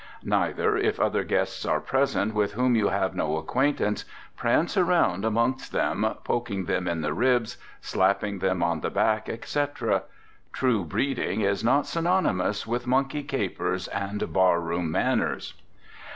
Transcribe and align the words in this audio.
Neither, 0.25 0.77
if 0.77 0.99
other 0.99 1.23
guests 1.23 1.63
are 1.63 1.79
present 1.79 2.33
with 2.33 2.53
whom 2.53 2.75
you 2.75 2.87
have 2.87 3.15
no 3.15 3.37
acquaintance, 3.37 4.03
prance 4.35 4.75
around 4.75 5.23
amongst 5.23 5.71
them, 5.71 6.15
poking 6.23 6.65
them 6.65 6.87
in 6.87 7.01
the 7.01 7.13
ribs, 7.13 7.57
slapping 7.81 8.39
them 8.39 8.63
on 8.63 8.81
the 8.81 8.89
back, 8.89 9.29
etc. 9.29 10.01
True 10.53 10.83
breeding 10.85 11.41
is 11.41 11.63
not 11.63 11.85
synonymous 11.85 12.65
with 12.65 12.87
monkey 12.87 13.21
capers 13.21 13.87
and 13.89 14.33
bar 14.33 14.59
room 14.59 14.89
manners. 14.89 15.53